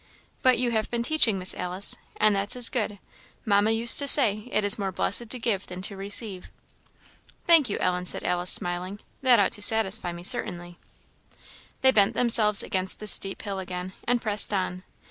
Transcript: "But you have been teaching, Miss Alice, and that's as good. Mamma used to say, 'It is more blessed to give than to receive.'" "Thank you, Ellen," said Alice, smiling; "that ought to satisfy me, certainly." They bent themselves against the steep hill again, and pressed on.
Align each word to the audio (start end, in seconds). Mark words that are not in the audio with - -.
"But 0.41 0.57
you 0.57 0.71
have 0.71 0.89
been 0.89 1.03
teaching, 1.03 1.37
Miss 1.37 1.53
Alice, 1.53 1.95
and 2.17 2.35
that's 2.35 2.55
as 2.55 2.69
good. 2.69 2.97
Mamma 3.45 3.69
used 3.69 3.99
to 3.99 4.07
say, 4.07 4.49
'It 4.51 4.63
is 4.65 4.79
more 4.79 4.91
blessed 4.91 5.29
to 5.29 5.37
give 5.37 5.67
than 5.67 5.83
to 5.83 5.95
receive.'" 5.95 6.49
"Thank 7.45 7.69
you, 7.69 7.77
Ellen," 7.77 8.07
said 8.07 8.23
Alice, 8.23 8.49
smiling; 8.49 8.99
"that 9.21 9.39
ought 9.39 9.51
to 9.51 9.61
satisfy 9.61 10.11
me, 10.11 10.23
certainly." 10.23 10.79
They 11.81 11.91
bent 11.91 12.15
themselves 12.15 12.63
against 12.63 12.99
the 12.99 13.05
steep 13.05 13.43
hill 13.43 13.59
again, 13.59 13.93
and 14.03 14.19
pressed 14.19 14.55
on. 14.55 14.81